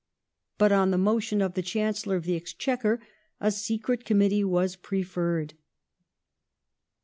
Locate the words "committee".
4.03-4.43